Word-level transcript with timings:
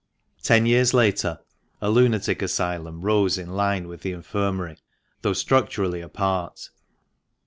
Ten 0.41 0.65
years 0.65 0.95
later 0.95 1.41
a 1.79 1.91
Lunatic 1.91 2.41
Asylum 2.41 3.01
rose 3.01 3.37
in 3.37 3.51
line 3.51 3.87
with 3.87 4.01
the 4.01 4.13
Infirmary, 4.13 4.79
though 5.21 5.33
structurally 5.33 6.01
apart. 6.01 6.71